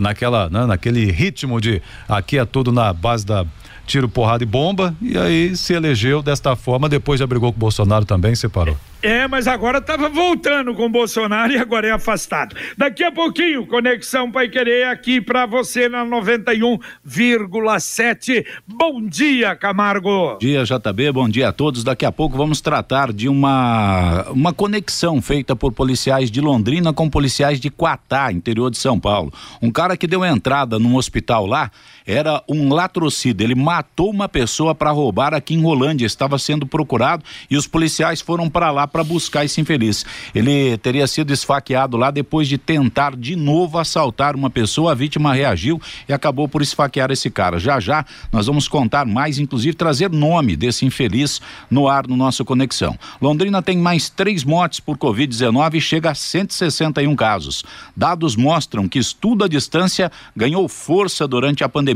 naquela, 0.00 0.48
né, 0.50 0.66
naquele 0.66 1.10
ritmo 1.10 1.60
de 1.60 1.80
aqui 2.08 2.38
é 2.38 2.44
tudo 2.44 2.72
na 2.72 2.92
base 2.92 3.24
da 3.24 3.44
tiro, 3.86 4.08
porrada 4.08 4.42
e 4.42 4.46
bomba, 4.46 4.94
e 5.00 5.16
aí 5.16 5.56
se 5.56 5.72
elegeu 5.72 6.20
desta 6.20 6.56
forma, 6.56 6.88
depois 6.88 7.20
já 7.20 7.26
brigou 7.26 7.52
com 7.52 7.56
o 7.56 7.60
Bolsonaro 7.60 8.04
também 8.04 8.34
separou. 8.34 8.74
É, 8.74 8.95
mas 9.28 9.46
agora 9.46 9.78
estava 9.78 10.08
voltando 10.08 10.74
com 10.74 10.90
Bolsonaro 10.90 11.52
e 11.52 11.58
agora 11.58 11.86
é 11.86 11.90
afastado. 11.90 12.56
Daqui 12.76 13.04
a 13.04 13.12
pouquinho, 13.12 13.66
Conexão 13.66 14.32
Pai 14.32 14.48
Querer 14.48 14.88
aqui 14.88 15.20
para 15.20 15.44
você 15.46 15.88
na 15.88 16.04
91,7. 16.04 18.44
Bom 18.66 19.00
dia, 19.02 19.54
Camargo. 19.54 20.32
Bom 20.32 20.38
dia, 20.38 20.64
JB. 20.64 21.12
Bom 21.12 21.28
dia 21.28 21.48
a 21.48 21.52
todos. 21.52 21.84
Daqui 21.84 22.04
a 22.04 22.12
pouco 22.12 22.36
vamos 22.36 22.60
tratar 22.60 23.12
de 23.12 23.28
uma 23.28 24.26
uma 24.30 24.52
conexão 24.52 25.22
feita 25.22 25.54
por 25.54 25.72
policiais 25.72 26.30
de 26.30 26.40
Londrina 26.40 26.92
com 26.92 27.08
policiais 27.08 27.60
de 27.60 27.70
Quatá, 27.70 28.32
interior 28.32 28.70
de 28.70 28.78
São 28.78 28.98
Paulo. 28.98 29.32
Um 29.60 29.70
cara 29.70 29.96
que 29.96 30.06
deu 30.06 30.24
entrada 30.24 30.78
num 30.78 30.96
hospital 30.96 31.46
lá 31.46 31.70
era 32.06 32.42
um 32.48 32.72
latrocida. 32.72 33.42
Ele 33.42 33.54
matou 33.54 34.10
uma 34.10 34.28
pessoa 34.28 34.74
para 34.74 34.92
roubar 34.92 35.34
aqui 35.34 35.54
em 35.54 35.62
Rolândia. 35.62 36.06
Estava 36.06 36.38
sendo 36.38 36.66
procurado 36.66 37.24
e 37.50 37.56
os 37.56 37.66
policiais 37.66 38.20
foram 38.20 38.48
para 38.48 38.70
lá 38.70 38.86
para 38.86 39.02
buscar 39.02 39.44
esse 39.44 39.60
infeliz. 39.60 40.06
Ele 40.32 40.78
teria 40.78 41.06
sido 41.06 41.32
esfaqueado 41.32 41.96
lá 41.96 42.10
depois 42.10 42.46
de 42.46 42.56
tentar 42.56 43.16
de 43.16 43.34
novo 43.34 43.78
assaltar 43.78 44.36
uma 44.36 44.48
pessoa. 44.48 44.92
A 44.92 44.94
vítima 44.94 45.34
reagiu 45.34 45.80
e 46.08 46.12
acabou 46.12 46.48
por 46.48 46.62
esfaquear 46.62 47.10
esse 47.10 47.28
cara. 47.28 47.58
Já 47.58 47.80
já 47.80 48.04
nós 48.30 48.46
vamos 48.46 48.68
contar 48.68 49.04
mais, 49.04 49.38
inclusive 49.38 49.74
trazer 49.74 50.10
nome 50.10 50.54
desse 50.56 50.86
infeliz 50.86 51.40
no 51.68 51.88
ar 51.88 52.06
no 52.06 52.16
nosso 52.16 52.44
Conexão. 52.44 52.96
Londrina 53.20 53.60
tem 53.60 53.76
mais 53.76 54.08
três 54.08 54.44
mortes 54.44 54.78
por 54.78 54.96
Covid-19 54.96 55.74
e 55.74 55.80
chega 55.80 56.10
a 56.10 56.14
161 56.14 57.16
casos. 57.16 57.64
Dados 57.96 58.36
mostram 58.36 58.88
que 58.88 58.98
estudo 58.98 59.44
à 59.44 59.48
distância 59.48 60.12
ganhou 60.36 60.68
força 60.68 61.26
durante 61.26 61.64
a 61.64 61.68
pandemia. 61.68 61.95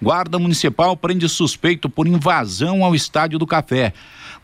Guarda 0.00 0.38
Municipal 0.38 0.96
prende 0.96 1.28
suspeito 1.28 1.88
por 1.88 2.06
invasão 2.06 2.84
ao 2.84 2.94
Estádio 2.94 3.38
do 3.38 3.46
Café. 3.46 3.92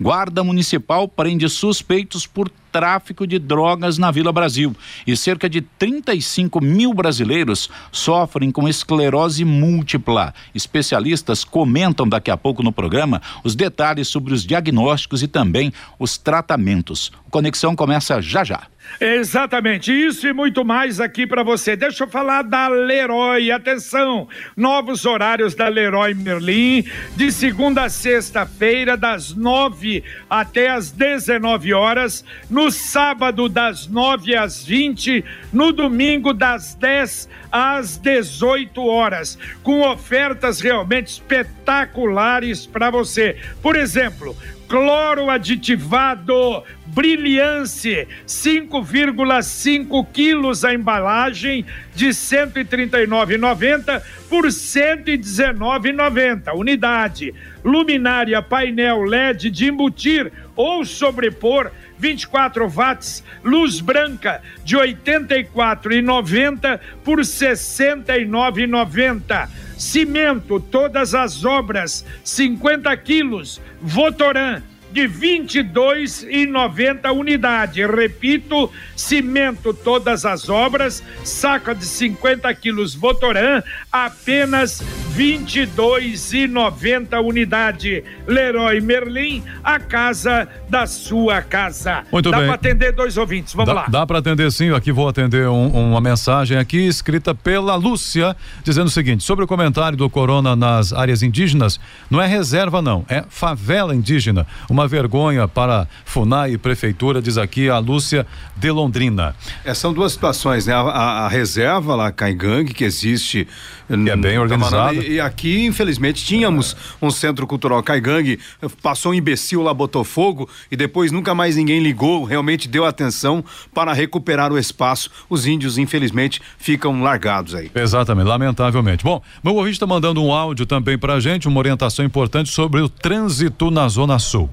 Guarda 0.01 0.43
Municipal 0.43 1.07
prende 1.09 1.49
suspeitos 1.49 2.27
por 2.27 2.51
tráfico 2.77 3.27
de 3.27 3.39
drogas 3.39 3.97
na 3.97 4.11
Vila 4.11 4.31
Brasil. 4.31 4.77
E 5.07 5.17
cerca 5.17 5.49
de 5.49 5.63
35 5.63 6.63
mil 6.63 6.93
brasileiros 6.93 7.71
sofrem 7.91 8.51
com 8.51 8.69
esclerose 8.69 9.47
múltipla. 9.47 10.35
Especialistas 10.55 11.43
comentam 11.43 12.07
daqui 12.07 12.31
a 12.31 12.37
pouco 12.37 12.63
no 12.63 12.71
programa 12.71 13.23
os 13.43 13.55
detalhes 13.55 14.09
sobre 14.09 14.35
os 14.35 14.45
diagnósticos 14.45 15.23
e 15.23 15.27
também 15.27 15.73
os 15.99 16.19
tratamentos. 16.19 17.11
O 17.27 17.31
Conexão 17.31 17.75
começa 17.75 18.21
já 18.21 18.45
já. 18.45 18.67
Exatamente, 19.01 19.93
isso 19.93 20.27
e 20.27 20.33
muito 20.33 20.65
mais 20.65 21.01
aqui 21.01 21.27
para 21.27 21.43
você. 21.43 21.77
Deixa 21.77 22.05
eu 22.05 22.09
falar 22.09 22.43
da 22.43 22.69
Leroy. 22.69 23.51
Atenção, 23.51 24.27
novos 24.57 25.05
horários 25.05 25.55
da 25.55 25.69
Leroy 25.69 26.15
Merlin, 26.15 26.85
de 27.15 27.31
segunda 27.31 27.85
a 27.85 27.89
sexta-feira, 27.91 28.97
das 28.97 29.35
nove 29.35 30.03
até 30.31 30.71
as 30.71 30.91
dezenove 30.91 31.75
horas, 31.75 32.25
no 32.49 32.66
no 32.67 32.71
sábado 32.73 33.49
das 33.49 33.87
9 33.87 34.35
às 34.35 34.65
20, 34.65 35.25
no 35.53 35.71
domingo 35.71 36.33
das 36.33 36.75
10 36.75 37.29
às 37.53 37.97
18 37.97 38.85
horas, 38.85 39.39
com 39.63 39.83
ofertas 39.83 40.61
realmente 40.61 41.07
espetaculares 41.07 42.67
para 42.67 42.91
você. 42.91 43.37
Por 43.63 43.77
exemplo, 43.77 44.37
cloro 44.69 45.31
aditivado 45.31 46.65
Brilhance, 46.87 48.09
5,5 48.27 50.05
quilos 50.13 50.65
a 50.65 50.75
embalagem 50.75 51.65
de 51.95 52.07
R$ 52.07 52.11
139,90 52.11 54.03
por 54.29 54.45
R$ 54.45 54.51
119,90 54.51 56.53
unidade. 56.53 57.33
Luminária 57.65 58.43
painel 58.43 59.05
LED 59.05 59.51
de 59.51 59.69
embutir 59.69 60.33
ou 60.57 60.85
sobrepor 60.85 61.71
24 61.99 62.69
watts, 62.69 63.25
luz 63.43 63.81
branca 63.81 64.41
de 64.65 64.77
R$ 64.77 64.97
84,90 64.97 66.79
por 67.05 67.19
R$ 67.19 67.25
69,90. 67.25 69.49
Cimento, 69.77 70.59
todas 70.59 71.15
as 71.15 71.45
obras, 71.45 72.05
50 72.25 72.97
quilos. 72.99 73.61
Votoran, 73.81 74.63
de 74.93 75.09
22,90 75.09 77.13
unidade. 77.15 77.87
Repito, 77.87 78.71
cimento 78.95 79.75
todas 79.75 80.25
as 80.25 80.49
obras, 80.49 81.03
saca 81.25 81.75
de 81.75 81.85
50 81.85 82.55
quilos 82.55 82.95
Votoran, 82.95 83.65
apenas 83.91 84.81
22,90 85.17 87.25
unidade. 87.25 88.05
Leroy 88.27 88.81
Merlin, 88.81 89.43
a 89.65 89.79
casa 89.79 90.49
da 90.69 90.87
sua 90.87 91.41
casa. 91.43 92.05
Muito 92.13 92.31
dá 92.31 92.39
bem. 92.39 92.47
Dá 92.47 92.53
para 92.53 92.69
atender 92.69 92.93
dois 92.93 93.17
ouvintes, 93.17 93.55
vamos 93.55 93.75
dá, 93.75 93.81
lá. 93.81 93.87
Dá 93.89 94.07
para 94.07 94.19
atender 94.19 94.53
sim, 94.53 94.71
aqui 94.73 94.93
vou 94.93 95.09
atender 95.09 95.49
um, 95.49 95.69
uma 95.69 96.01
mensagem 96.01 96.59
aqui 96.59 96.87
escrita 96.87 97.35
pela 97.35 97.75
Lúcia, 97.77 98.37
dizendo 98.63 98.89
o 98.89 98.91
seguinte, 98.91 99.25
sobre 99.25 99.43
o 99.45 99.49
comentário 99.49 99.97
do 99.97 100.11
Corona 100.11 100.55
nas 100.55 100.93
áreas 100.93 101.23
indígenas, 101.23 101.81
não 102.11 102.21
é 102.21 102.27
reserva 102.27 102.83
não, 102.83 103.07
é 103.09 103.25
favela 103.29 103.95
indígena. 103.95 104.47
Uma 104.69 104.76
vergonha 104.85 105.47
para 105.47 105.87
FUNAI 106.05 106.55
e 106.55 106.59
Prefeitura, 106.59 107.23
diz 107.23 107.39
aqui 107.39 107.71
a 107.71 107.79
Lúcia 107.79 108.27
de 108.57 108.69
Londrina. 108.71 109.37
É, 109.65 109.73
são 109.73 109.93
duas 109.93 110.13
situações, 110.13 110.67
né? 110.67 110.75
A, 110.75 110.81
a, 110.81 111.27
a 111.27 111.29
reserva 111.29 111.95
lá, 111.95 112.11
Caigangue, 112.11 112.75
que 112.75 112.83
existe. 112.83 113.47
Que 113.89 114.11
é 114.11 114.17
bem 114.17 114.39
organizado. 114.39 115.01
E, 115.01 115.15
e, 115.15 115.21
aqui, 115.21 115.65
infelizmente, 115.65 116.25
tínhamos 116.25 116.77
um 117.01 117.11
centro 117.11 117.47
cultural 117.47 117.83
Caigangue, 117.83 118.39
passou 118.83 119.13
um 119.13 119.15
imbecil 119.15 119.63
lá, 119.63 119.73
botou 119.73 120.03
fogo 120.05 120.49
e 120.71 120.77
depois 120.77 121.13
nunca 121.13 121.35
mais 121.35 121.57
ninguém 121.57 121.81
ligou, 121.81 122.25
realmente 122.25 122.69
deu 122.69 122.85
atenção 122.85 123.45
para 123.73 123.93
recuperar 123.93 124.53
o 124.53 124.59
espaço. 124.59 125.11
Os 125.31 125.47
índios, 125.47 125.79
infelizmente, 125.79 126.41
ficam 126.59 127.03
largados 127.03 127.55
aí. 127.55 127.71
Exatamente, 127.75 128.27
lamentavelmente. 128.27 129.05
Bom, 129.05 129.23
meu 129.43 129.55
ouvinte 129.55 129.75
está 129.75 129.87
mandando 129.87 130.23
um 130.23 130.33
áudio 130.33 130.67
também 130.67 130.99
para 130.99 131.15
a 131.15 131.21
gente, 131.21 131.47
uma 131.47 131.59
orientação 131.59 132.05
importante 132.05 132.51
sobre 132.51 132.81
o 132.81 132.89
trânsito 132.89 133.71
na 133.71 133.89
Zona 133.89 134.19
Sul. 134.19 134.51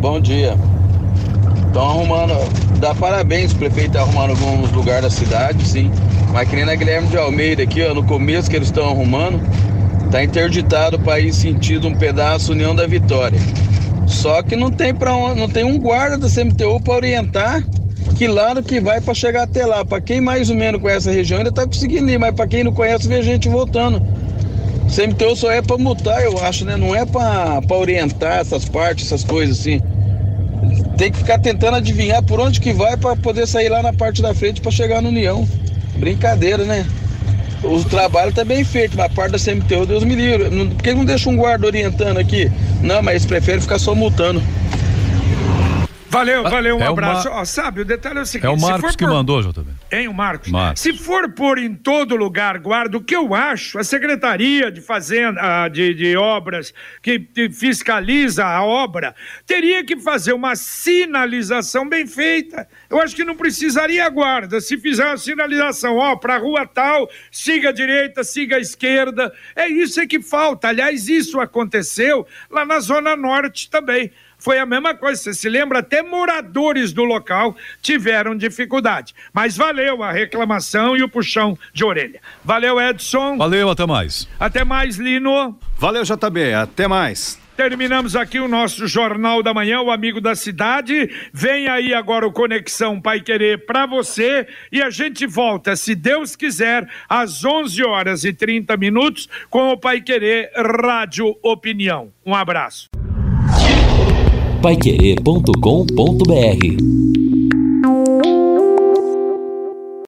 Bom 0.00 0.20
dia. 0.20 0.56
Estão 1.68 1.90
arrumando, 1.90 2.34
dá 2.80 2.94
parabéns, 2.94 3.52
o 3.52 3.56
prefeito 3.56 3.92
tá 3.92 4.00
arrumando 4.00 4.30
alguns 4.30 4.72
lugares 4.72 5.02
da 5.02 5.10
cidade, 5.10 5.66
sim. 5.66 5.90
Mas 6.32 6.48
que 6.48 6.56
nem 6.56 6.64
na 6.64 6.74
Guilherme 6.74 7.08
de 7.08 7.16
Almeida 7.16 7.62
aqui, 7.62 7.82
ó, 7.82 7.94
no 7.94 8.02
começo 8.02 8.50
que 8.50 8.56
eles 8.56 8.68
estão 8.68 8.88
arrumando, 8.88 9.40
tá 10.10 10.24
interditado 10.24 10.98
para 10.98 11.20
ir 11.20 11.32
sentido 11.32 11.86
um 11.86 11.94
pedaço 11.94 12.52
União 12.52 12.74
da 12.74 12.86
Vitória. 12.86 13.38
Só 14.06 14.42
que 14.42 14.56
não 14.56 14.70
tem 14.70 14.94
para 14.94 15.12
não 15.34 15.48
tem 15.48 15.64
um 15.64 15.78
guarda 15.78 16.16
da 16.16 16.28
CMTU 16.28 16.80
para 16.80 16.94
orientar 16.94 17.62
que 18.16 18.26
lado 18.26 18.62
que 18.62 18.80
vai 18.80 19.00
para 19.00 19.14
chegar 19.14 19.42
até 19.44 19.64
lá. 19.64 19.84
Para 19.84 20.00
quem 20.00 20.20
mais 20.20 20.50
ou 20.50 20.56
menos 20.56 20.80
conhece 20.80 21.08
a 21.08 21.12
região 21.12 21.38
ainda 21.38 21.52
tá 21.52 21.66
conseguindo 21.66 22.10
ir, 22.10 22.18
mas 22.18 22.34
para 22.34 22.46
quem 22.46 22.64
não 22.64 22.72
conhece 22.72 23.06
vê 23.06 23.22
gente 23.22 23.48
voltando. 23.48 24.02
CMTU 24.88 25.36
só 25.36 25.52
é 25.52 25.60
para 25.60 25.76
multar, 25.76 26.24
eu 26.24 26.38
acho, 26.38 26.64
né? 26.64 26.76
Não 26.76 26.94
é 26.96 27.04
para 27.04 27.60
orientar 27.70 28.38
essas 28.38 28.64
partes, 28.64 29.06
essas 29.06 29.22
coisas 29.22 29.60
assim. 29.60 29.80
Tem 30.98 31.12
que 31.12 31.18
ficar 31.18 31.38
tentando 31.38 31.76
adivinhar 31.76 32.20
por 32.24 32.40
onde 32.40 32.60
que 32.60 32.72
vai 32.72 32.96
para 32.96 33.14
poder 33.14 33.46
sair 33.46 33.68
lá 33.68 33.80
na 33.80 33.92
parte 33.92 34.20
da 34.20 34.34
frente 34.34 34.60
para 34.60 34.72
chegar 34.72 35.00
no 35.00 35.10
União. 35.10 35.48
Brincadeira, 35.96 36.64
né? 36.64 36.84
O 37.62 37.84
trabalho 37.84 38.32
tá 38.32 38.44
bem 38.44 38.64
feito, 38.64 38.96
mas 38.96 39.06
a 39.06 39.08
parte 39.08 39.32
da 39.32 39.38
CMTU, 39.38 39.86
Deus 39.86 40.02
me 40.02 40.16
livre. 40.16 40.50
Por 40.50 40.82
que 40.82 40.94
não 40.94 41.04
deixa 41.04 41.30
um 41.30 41.36
guarda 41.36 41.66
orientando 41.66 42.18
aqui? 42.18 42.50
Não, 42.82 43.00
mas 43.00 43.14
eles 43.14 43.26
preferem 43.26 43.60
ficar 43.60 43.78
só 43.78 43.94
multando. 43.94 44.42
Valeu, 46.10 46.42
valeu, 46.42 46.76
um 46.76 46.80
é 46.80 46.86
abraço. 46.86 47.28
Uma... 47.28 47.40
Ó, 47.40 47.44
sabe, 47.44 47.82
o 47.82 47.84
detalhe 47.84 48.18
é 48.18 48.22
o 48.22 48.26
seguinte: 48.26 48.46
é 48.46 48.50
o 48.50 48.58
Marcos 48.58 48.96
que 48.96 49.04
por... 49.04 49.12
mandou, 49.12 49.42
JB. 49.42 49.66
Hein, 49.92 50.08
o 50.08 50.14
Marcos? 50.14 50.50
Marcos? 50.50 50.80
Se 50.80 50.92
for 50.92 51.30
pôr 51.32 51.58
em 51.58 51.74
todo 51.74 52.16
lugar 52.16 52.58
guarda, 52.58 52.96
o 52.96 53.02
que 53.02 53.14
eu 53.14 53.34
acho, 53.34 53.78
a 53.78 53.84
Secretaria 53.84 54.70
de 54.70 54.80
Fazenda, 54.80 55.68
de, 55.68 55.94
de 55.94 56.16
Obras, 56.16 56.72
que, 57.02 57.18
que 57.18 57.50
fiscaliza 57.50 58.44
a 58.44 58.64
obra, 58.64 59.14
teria 59.46 59.84
que 59.84 59.96
fazer 59.98 60.32
uma 60.32 60.56
sinalização 60.56 61.88
bem 61.88 62.06
feita. 62.06 62.66
Eu 62.88 63.00
acho 63.00 63.14
que 63.14 63.24
não 63.24 63.36
precisaria 63.36 64.08
guarda. 64.08 64.60
Se 64.60 64.78
fizer 64.78 65.04
uma 65.04 65.18
sinalização, 65.18 65.96
ó, 65.96 66.16
para 66.16 66.38
rua 66.38 66.66
tal, 66.66 67.08
siga 67.30 67.68
a 67.68 67.72
direita, 67.72 68.24
siga 68.24 68.56
a 68.56 68.60
esquerda. 68.60 69.32
É 69.54 69.68
isso 69.68 70.00
é 70.00 70.06
que 70.06 70.20
falta. 70.20 70.68
Aliás, 70.68 71.08
isso 71.08 71.38
aconteceu 71.38 72.26
lá 72.50 72.64
na 72.64 72.80
Zona 72.80 73.14
Norte 73.14 73.70
também 73.70 74.10
foi 74.38 74.58
a 74.58 74.66
mesma 74.66 74.94
coisa. 74.94 75.20
Você 75.20 75.34
se 75.34 75.48
lembra? 75.48 75.80
Até 75.80 76.02
moradores 76.02 76.92
do 76.92 77.04
local 77.04 77.56
tiveram 77.82 78.36
dificuldade. 78.36 79.14
Mas 79.32 79.56
valeu 79.56 80.02
a 80.02 80.12
reclamação 80.12 80.96
e 80.96 81.02
o 81.02 81.08
puxão 81.08 81.58
de 81.72 81.84
orelha. 81.84 82.20
Valeu, 82.44 82.80
Edson. 82.80 83.36
Valeu, 83.36 83.68
até 83.68 83.86
mais. 83.86 84.28
Até 84.38 84.64
mais, 84.64 84.96
Lino. 84.96 85.58
Valeu, 85.76 86.02
JB. 86.04 86.54
Até 86.54 86.86
mais. 86.86 87.38
Terminamos 87.58 88.14
aqui 88.14 88.38
o 88.38 88.46
nosso 88.46 88.86
Jornal 88.86 89.42
da 89.42 89.52
Manhã, 89.52 89.80
o 89.80 89.90
Amigo 89.90 90.20
da 90.20 90.36
Cidade. 90.36 91.10
Vem 91.32 91.66
aí 91.66 91.92
agora 91.92 92.24
o 92.24 92.30
Conexão 92.30 93.00
Pai 93.00 93.20
Querer 93.20 93.66
para 93.66 93.84
você 93.84 94.46
e 94.70 94.80
a 94.80 94.90
gente 94.90 95.26
volta, 95.26 95.74
se 95.74 95.96
Deus 95.96 96.36
quiser, 96.36 96.88
às 97.08 97.44
11 97.44 97.84
horas 97.84 98.22
e 98.22 98.32
30 98.32 98.76
minutos 98.76 99.28
com 99.50 99.70
o 99.70 99.76
Pai 99.76 100.00
Querer 100.00 100.52
Rádio 100.54 101.36
Opinião. 101.42 102.12
Um 102.24 102.32
abraço 102.32 102.88
paiquerê.com.br 104.62 107.17